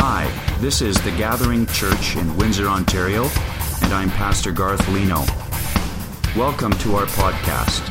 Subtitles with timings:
[0.00, 0.30] Hi,
[0.60, 3.24] this is The Gathering Church in Windsor, Ontario,
[3.82, 5.24] and I'm Pastor Garth Leno.
[6.40, 7.82] Welcome to our podcast.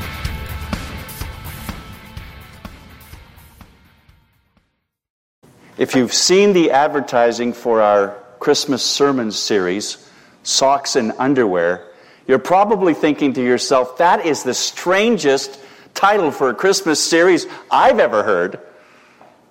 [5.78, 10.10] If you've seen the advertising for our Christmas sermon series,
[10.44, 11.92] Socks and Underwear,
[12.26, 15.60] you're probably thinking to yourself, that is the strangest
[15.94, 18.62] title for a Christmas series I've ever heard.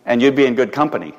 [0.06, 1.12] And you'd be in good company.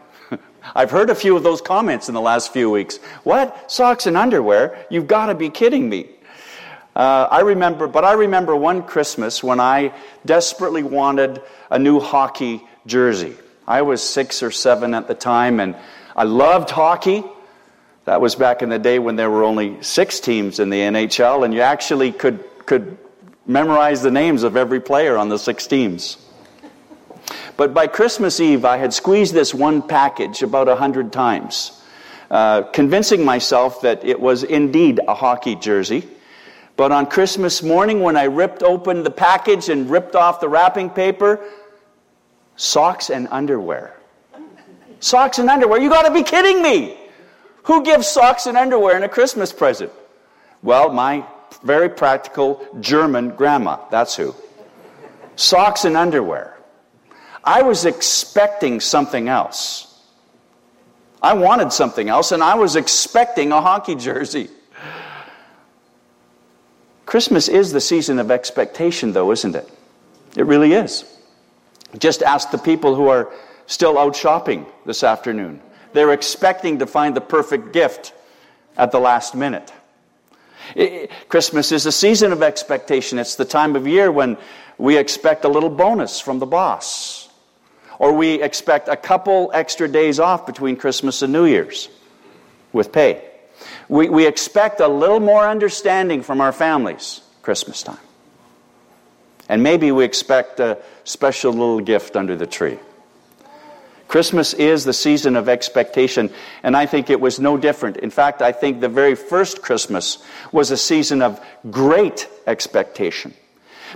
[0.76, 2.98] I've heard a few of those comments in the last few weeks.
[3.24, 3.72] What?
[3.72, 4.86] Socks and underwear?
[4.90, 6.10] You've got to be kidding me.
[6.96, 9.94] Uh, I remember, but I remember one Christmas when I
[10.26, 13.36] desperately wanted a new hockey jersey.
[13.68, 15.76] I was six or seven at the time, and
[16.16, 17.24] I loved hockey.
[18.06, 21.46] That was back in the day when there were only six teams in the NHL,
[21.46, 22.98] and you actually could, could
[23.46, 26.18] memorize the names of every player on the six teams.
[27.58, 31.72] But by Christmas Eve, I had squeezed this one package about a hundred times,
[32.30, 36.08] uh, convincing myself that it was indeed a hockey jersey.
[36.76, 40.92] But on Christmas morning, when I ripped open the package and ripped off the wrapping
[40.92, 41.44] paper,
[42.56, 43.96] socks and underwear.
[45.00, 45.82] Socks and underwear?
[45.82, 46.96] You gotta be kidding me!
[47.64, 49.92] Who gives socks and underwear in a Christmas present?
[50.62, 51.26] Well, my
[51.64, 53.80] very practical German grandma.
[53.90, 54.36] That's who.
[55.36, 56.57] Socks and underwear.
[57.44, 59.84] I was expecting something else.
[61.22, 64.50] I wanted something else, and I was expecting a hockey jersey.
[67.06, 69.70] Christmas is the season of expectation, though, isn't it?
[70.36, 71.06] It really is.
[71.98, 73.32] Just ask the people who are
[73.66, 75.62] still out shopping this afternoon.
[75.94, 78.14] They're expecting to find the perfect gift
[78.76, 79.74] at the last minute.
[81.30, 83.20] Christmas is a season of expectation.
[83.20, 84.38] It's the time of year when
[84.78, 87.27] we expect a little bonus from the boss
[88.00, 91.90] or we expect a couple extra days off between Christmas and New Year's
[92.74, 93.24] with pay.
[93.90, 97.98] We, we expect a little more understanding from our families Christmas time.
[99.50, 102.78] And maybe we expect a special little gift under the tree.
[104.08, 106.30] Christmas is the season of expectation,
[106.64, 107.98] and I think it was no different.
[107.98, 110.20] In fact, I think the very first Christmas
[110.52, 113.34] was a season of great expectation.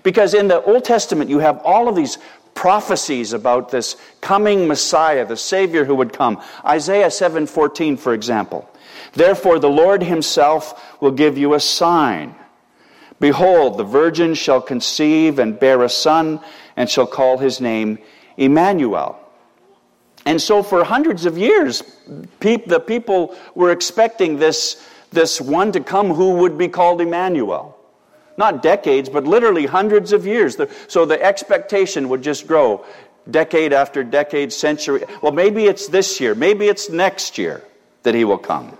[0.03, 2.17] Because in the Old Testament, you have all of these
[2.61, 6.39] prophecies about this coming Messiah, the Savior who would come.
[6.63, 8.69] Isaiah 7:14, for example.
[9.13, 12.35] Therefore the Lord himself will give you a sign.
[13.19, 16.39] Behold, the virgin shall conceive and bear a son,
[16.77, 17.97] and shall call his name
[18.37, 19.17] Emmanuel.
[20.27, 21.81] And so for hundreds of years,
[22.37, 27.75] the people were expecting this, this one to come who would be called Emmanuel.
[28.37, 30.57] Not decades, but literally hundreds of years.
[30.87, 32.85] So the expectation would just grow
[33.29, 35.03] decade after decade, century.
[35.21, 37.63] Well, maybe it's this year, maybe it's next year
[38.03, 38.77] that he will come.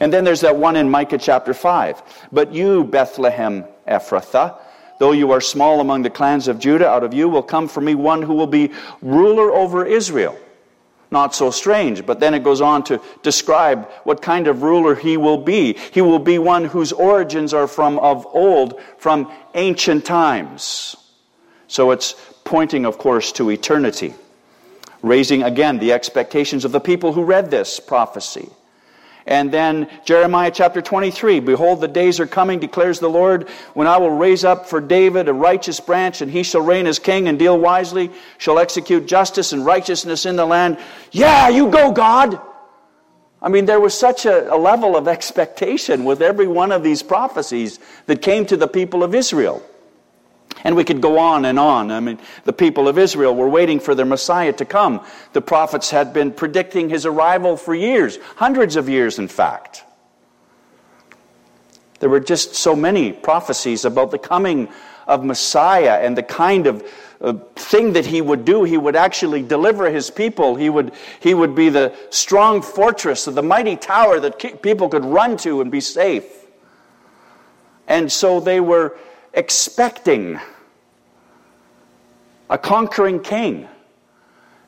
[0.00, 2.28] And then there's that one in Micah chapter 5.
[2.32, 4.56] But you, Bethlehem Ephrathah,
[4.98, 7.80] though you are small among the clans of Judah, out of you will come for
[7.80, 10.36] me one who will be ruler over Israel
[11.12, 12.04] not so strange.
[12.04, 15.74] But then it goes on to describe what kind of ruler he will be.
[15.92, 20.96] He will be one whose origins are from of old, from ancient times.
[21.68, 24.14] So it's pointing, of course, to eternity,
[25.02, 28.48] raising again the expectations of the people who read this prophecy.
[29.26, 33.98] And then Jeremiah chapter 23 Behold, the days are coming, declares the Lord, when I
[33.98, 37.38] will raise up for David a righteous branch, and he shall reign as king and
[37.38, 40.78] deal wisely, shall execute justice and righteousness in the land.
[41.10, 42.40] Yeah, you go, God!
[43.40, 47.02] I mean, there was such a, a level of expectation with every one of these
[47.02, 49.62] prophecies that came to the people of Israel.
[50.64, 51.90] And we could go on and on.
[51.90, 55.04] I mean, the people of Israel were waiting for their Messiah to come.
[55.32, 59.84] The prophets had been predicting his arrival for years, hundreds of years, in fact.
[61.98, 64.68] There were just so many prophecies about the coming
[65.06, 66.84] of Messiah and the kind of
[67.20, 68.64] uh, thing that he would do.
[68.64, 70.56] He would actually deliver his people.
[70.56, 75.36] He would, he would be the strong fortress, the mighty tower that people could run
[75.38, 76.24] to and be safe.
[77.86, 78.96] And so they were
[79.34, 80.38] expecting
[82.50, 83.68] a conquering king.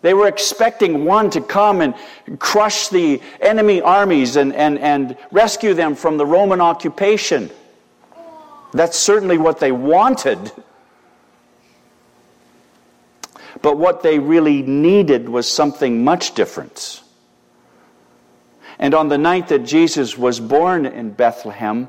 [0.03, 1.95] They were expecting one to come and
[2.39, 7.51] crush the enemy armies and, and, and rescue them from the Roman occupation.
[8.73, 10.53] That's certainly what they wanted.
[13.63, 17.03] But what they really needed was something much different.
[18.79, 21.89] And on the night that Jesus was born in Bethlehem,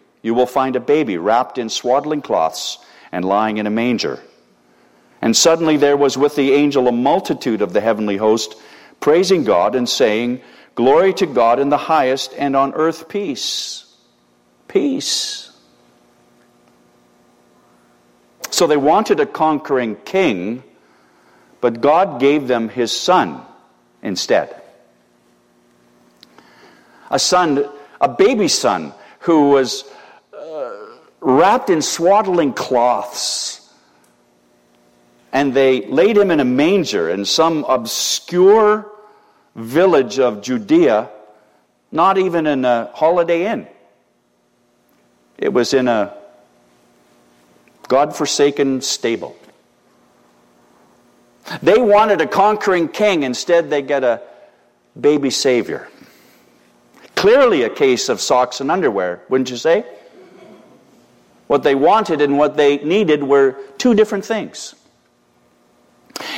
[0.21, 2.77] You will find a baby wrapped in swaddling cloths
[3.11, 4.19] and lying in a manger.
[5.21, 8.55] And suddenly there was with the angel a multitude of the heavenly host
[8.99, 10.41] praising God and saying,
[10.75, 13.85] Glory to God in the highest, and on earth peace.
[14.67, 15.51] Peace.
[18.51, 20.63] So they wanted a conquering king,
[21.59, 23.41] but God gave them his son
[24.01, 24.55] instead.
[27.09, 27.65] A son,
[27.99, 29.83] a baby son, who was
[31.21, 33.61] wrapped in swaddling cloths
[35.31, 38.91] and they laid him in a manger in some obscure
[39.55, 41.09] village of Judea,
[41.91, 43.67] not even in a holiday inn.
[45.37, 46.13] It was in a
[47.87, 49.35] God forsaken stable.
[51.61, 54.21] They wanted a conquering king, instead, they get a
[54.99, 55.87] baby savior.
[57.15, 59.85] Clearly, a case of socks and underwear, wouldn't you say?
[61.51, 64.73] What they wanted and what they needed were two different things.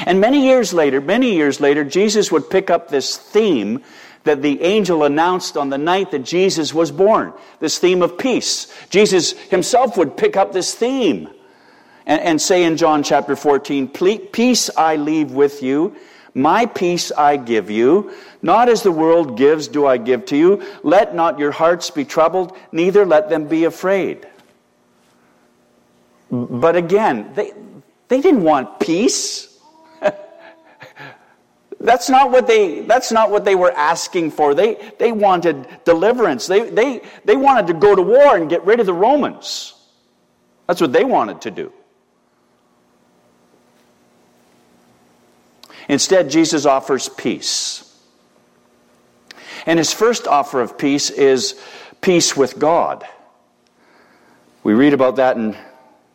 [0.07, 3.83] And many years later, many years later, Jesus would pick up this theme
[4.23, 8.73] that the angel announced on the night that Jesus was born this theme of peace.
[8.89, 11.29] Jesus himself would pick up this theme
[12.07, 15.95] and, and say in John chapter 14, Peace I leave with you,
[16.33, 18.11] my peace I give you.
[18.41, 20.63] Not as the world gives, do I give to you.
[20.81, 24.25] Let not your hearts be troubled, neither let them be afraid.
[26.33, 27.51] But again, they,
[28.07, 29.59] they didn't want peace.
[31.79, 34.55] That's not what they, that's not what they were asking for.
[34.55, 36.47] They, they wanted deliverance.
[36.47, 39.73] They, they, they wanted to go to war and get rid of the Romans.
[40.65, 41.73] That's what they wanted to do.
[45.89, 47.93] Instead, Jesus offers peace.
[49.65, 51.61] And his first offer of peace is
[52.01, 53.05] peace with God.
[54.63, 55.57] We read about that in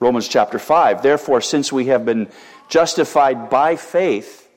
[0.01, 1.03] Romans chapter 5.
[1.03, 2.29] Therefore, since we have been
[2.69, 4.49] justified by faith,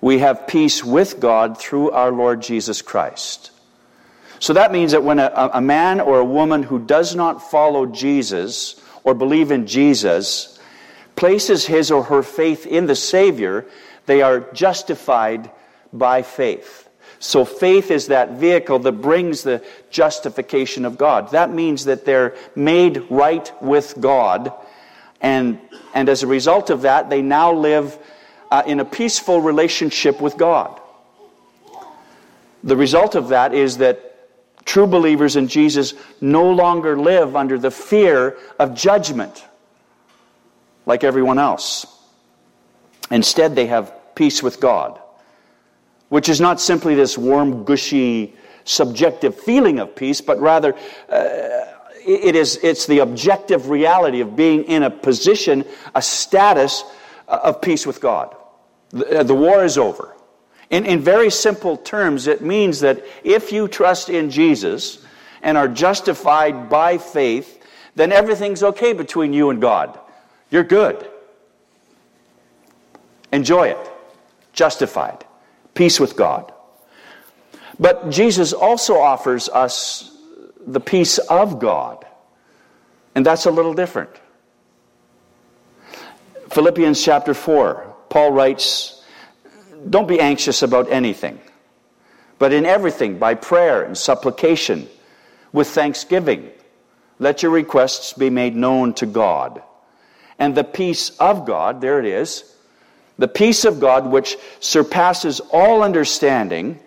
[0.00, 3.52] we have peace with God through our Lord Jesus Christ.
[4.40, 7.86] So that means that when a, a, man or a woman who does not follow
[7.86, 10.58] Jesus or believe in Jesus
[11.14, 13.66] places his or her faith in the Savior,
[14.06, 15.48] they are justified
[15.92, 16.88] by faith.
[17.22, 21.30] So faith is that vehicle that brings the justification of God.
[21.30, 24.52] That means that they're made right with God.
[25.20, 25.60] And,
[25.94, 27.96] and as a result of that, they now live
[28.50, 30.80] uh, in a peaceful relationship with God.
[32.64, 37.70] The result of that is that true believers in Jesus no longer live under the
[37.70, 39.44] fear of judgment
[40.86, 41.86] like everyone else.
[43.12, 45.00] Instead, they have peace with God,
[46.12, 50.74] which is not simply this warm, gushy, subjective feeling of peace, but rather
[51.08, 51.64] uh,
[52.04, 55.64] it is, it's the objective reality of being in a position,
[55.94, 56.84] a status
[57.28, 58.36] uh, of peace with God.
[58.94, 60.14] Uh, the, war is over.
[60.68, 65.02] In, in very simple terms, it means that if you trust in Jesus
[65.40, 67.64] and are justified by faith,
[67.94, 69.98] then everything's okay between you and God.
[70.50, 71.08] You're good.
[73.32, 73.90] Enjoy it.
[74.52, 75.24] Justified.
[75.74, 76.52] Peace with God.
[77.78, 80.16] But Jesus also offers us
[80.66, 82.04] the peace of God.
[83.14, 84.10] And that's a little different.
[86.50, 87.94] Philippians chapter 4.
[88.08, 89.02] Paul writes,
[89.88, 91.40] Don't be anxious about anything,
[92.38, 94.88] but in everything, by prayer and supplication,
[95.52, 96.50] with thanksgiving,
[97.18, 99.62] let your requests be made known to God.
[100.38, 102.54] And the peace of God, there it is,
[103.18, 106.80] the peace of God which surpasses all understanding,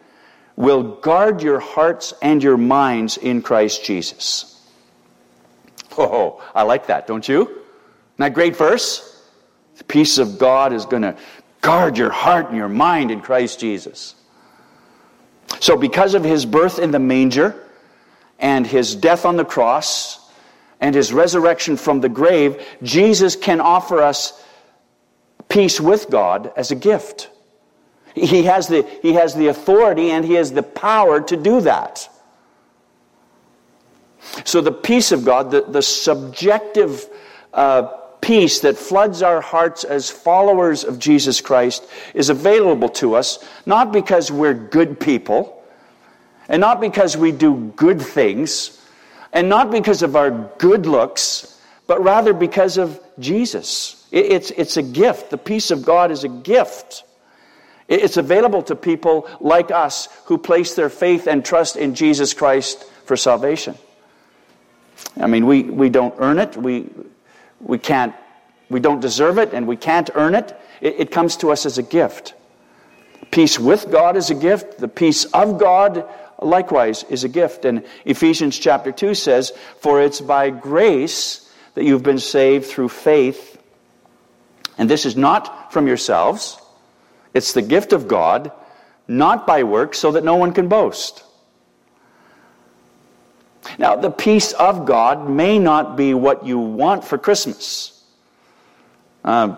[0.56, 4.52] will guard your hearts and your minds in Christ Jesus.
[5.98, 7.44] Oh, I like that, don't you?
[7.44, 7.60] Isn't
[8.18, 9.12] that great verse?
[9.78, 11.18] The peace of God is going to
[11.62, 14.16] guard your heart and your mind in Christ Jesus.
[15.60, 17.56] So, because of his birth in the manger
[18.40, 20.20] and his death on the cross
[20.80, 24.42] and his resurrection from the grave, Jesus can offer us
[25.56, 27.30] peace with God as a gift.
[28.14, 32.10] He has the, he has the authority and he has the power to do that.
[34.44, 37.08] So, the peace of God, the, the subjective
[37.54, 37.84] uh,
[38.20, 43.94] peace that floods our hearts as followers of Jesus Christ is available to us, not
[43.94, 45.64] because we're good people,
[46.50, 48.86] and not because we do good things,
[49.32, 54.05] and not because of our good looks, but rather because of Jesus.
[54.16, 55.30] It's, it's a gift.
[55.30, 57.04] The peace of God is a gift.
[57.90, 62.86] It's available to people like us who place their faith and trust in Jesus Christ
[63.04, 63.78] for salvation.
[65.20, 66.56] I mean, we, we don't earn it.
[66.56, 66.90] We,
[67.60, 68.16] we can't,
[68.70, 70.58] we don't deserve it and we can't earn it.
[70.80, 70.96] it.
[70.98, 72.36] It comes to us as a gift.
[73.32, 74.78] Peace with God is a gift.
[74.78, 76.08] The peace of God
[76.42, 77.66] likewise is a gift.
[77.66, 83.55] And Ephesians chapter 2 says, For it's by grace that you've been saved through faith.
[84.78, 86.60] And this is not from yourselves.
[87.34, 88.52] It's the gift of God,
[89.08, 91.24] not by works, so that no one can boast.
[93.78, 98.04] Now, the peace of God may not be what you want for Christmas.
[99.24, 99.58] Uh,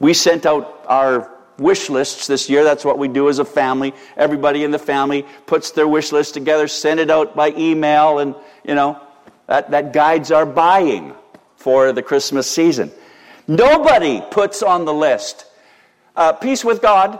[0.00, 2.64] we sent out our wish lists this year.
[2.64, 3.94] That's what we do as a family.
[4.16, 8.34] Everybody in the family puts their wish list together, send it out by email, and,
[8.64, 9.00] you know,
[9.46, 11.14] that, that guides our buying
[11.56, 12.90] for the Christmas season.
[13.46, 15.46] Nobody puts on the list
[16.16, 17.18] uh, peace with God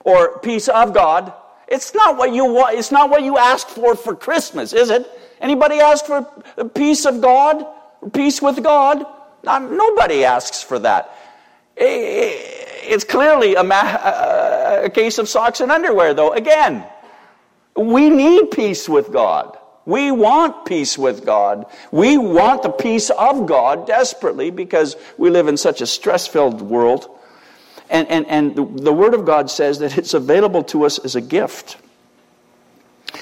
[0.00, 1.32] or peace of God.
[1.66, 2.76] It's not what you want.
[2.76, 5.10] It's not what you asked for for Christmas, is it?
[5.40, 6.22] Anybody ask for
[6.74, 7.66] peace of God,
[8.12, 9.04] peace with God?
[9.42, 11.16] Not, nobody asks for that.
[11.76, 13.98] It's clearly a, ma-
[14.84, 16.32] a case of socks and underwear, though.
[16.32, 16.84] Again,
[17.76, 19.58] we need peace with God.
[19.86, 21.66] We want peace with God.
[21.90, 26.62] We want the peace of God desperately because we live in such a stress filled
[26.62, 27.08] world.
[27.90, 31.20] And, and, and the, Word of God says that it's available to us as a
[31.20, 31.76] gift.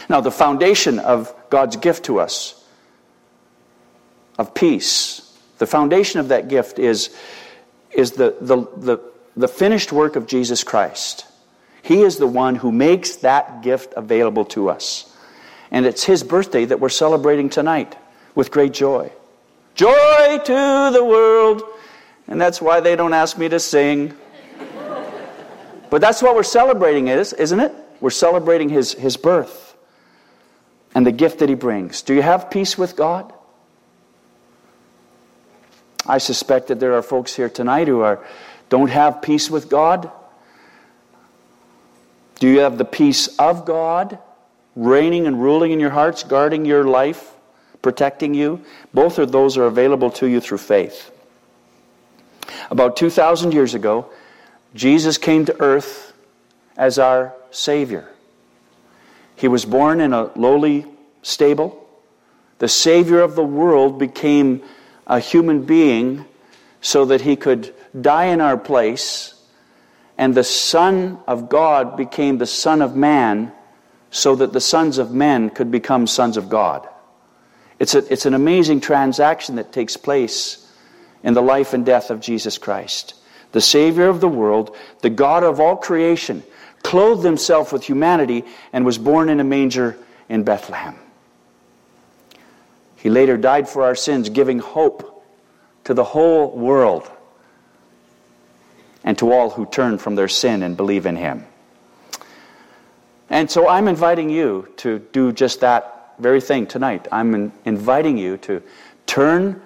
[0.09, 2.65] Now, the foundation of God's gift to us
[4.39, 7.15] of peace, the foundation of that gift is,
[7.91, 8.99] is the, the, the,
[9.37, 11.27] the finished work of Jesus Christ.
[11.83, 15.12] He is the one who makes that gift available to us.
[15.73, 17.97] And it's His birthday that we're celebrating tonight
[18.37, 19.11] with great joy.
[19.75, 21.63] Joy to the world!
[22.29, 24.15] And that's why they don't ask me to sing.
[25.91, 27.73] But that's what we're celebrating, is, isn't it?
[28.01, 29.75] We're celebrating his, his birth
[30.95, 32.03] and the gift that he brings.
[32.03, 33.33] Do you have peace with God?
[36.07, 38.25] I suspect that there are folks here tonight who are,
[38.69, 40.11] don't have peace with God.
[42.41, 44.19] Do you have the peace of God
[44.77, 47.33] reigning and ruling in your hearts, guarding your life,
[47.83, 48.65] protecting you?
[48.95, 51.11] Both of those are available to you through faith.
[52.71, 54.07] About 2,000 years ago,
[54.75, 56.13] Jesus came to earth
[56.77, 58.09] as our Savior.
[59.37, 60.87] He was born in a lowly
[61.23, 61.79] stable.
[62.59, 64.63] The Savior of the world became
[65.07, 66.25] a human being
[66.81, 69.35] so that he could die in our place.
[70.17, 73.53] And the Son of God became the Son of Man
[74.13, 76.89] so that the sons of men could become sons of God.
[77.81, 80.71] It's, a, it's an amazing transaction that takes place
[81.25, 83.15] in the life and death of Jesus Christ
[83.51, 86.43] the Savior of the world, the God of all creation,
[86.83, 89.99] clothed himself with humanity and was born in a manger
[90.31, 90.97] in Bethlehem.
[92.97, 95.23] He later died for our sins, giving hope
[95.85, 97.11] to the whole world
[99.05, 101.45] and to all who turn from their sin and believe in him.
[103.33, 107.09] And so I'm inviting you to do just that very thing tonight.
[107.11, 108.63] I'm inviting you to
[109.07, 109.63] turn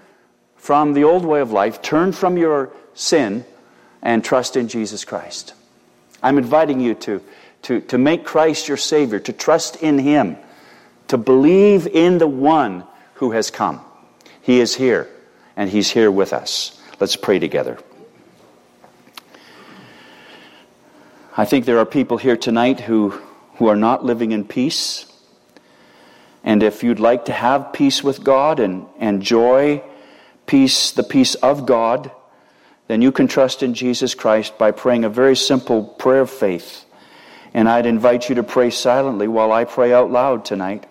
[0.54, 3.44] from the old way of life, turn from your sin
[4.02, 5.52] and trust in Jesus Christ.
[6.22, 7.20] I'm inviting you to,
[7.62, 10.36] to, to make Christ your Savior, to trust in Him,
[11.08, 13.80] to believe in the one who has come.
[14.42, 15.08] He is here,
[15.56, 16.80] and He's here with us.
[17.00, 17.78] Let's pray together.
[21.36, 23.20] I think there are people here tonight who,
[23.58, 25.06] who are not living in peace.
[26.44, 29.82] And if you'd like to have peace with God and, and joy,
[30.46, 32.10] peace, the peace of God,
[32.88, 36.84] then you can trust in Jesus Christ by praying a very simple prayer of faith.
[37.52, 40.86] And I'd invite you to pray silently while I pray out loud tonight.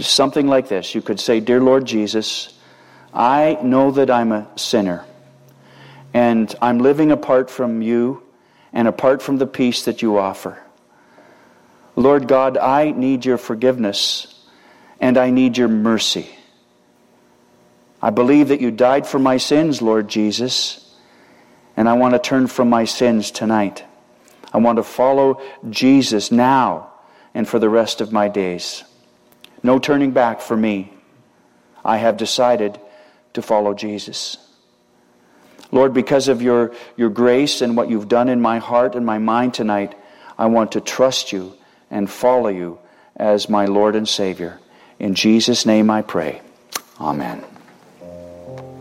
[0.00, 0.94] Something like this.
[0.94, 2.58] You could say, Dear Lord Jesus,
[3.12, 5.04] I know that I'm a sinner.
[6.14, 8.23] And I'm living apart from you
[8.74, 10.58] and apart from the peace that you offer.
[11.96, 14.44] Lord God, I need your forgiveness
[15.00, 16.28] and I need your mercy.
[18.02, 20.94] I believe that you died for my sins, Lord Jesus,
[21.76, 23.84] and I want to turn from my sins tonight.
[24.52, 25.40] I want to follow
[25.70, 26.92] Jesus now
[27.32, 28.84] and for the rest of my days.
[29.62, 30.92] No turning back for me.
[31.84, 32.78] I have decided
[33.34, 34.36] to follow Jesus.
[35.72, 39.18] Lord, because of your, your grace and what you've done in my heart and my
[39.18, 39.96] mind tonight,
[40.38, 41.54] I want to trust you
[41.90, 42.78] and follow you
[43.16, 44.58] as my Lord and Savior.
[44.98, 46.40] In Jesus' name I pray.
[47.00, 47.44] Amen.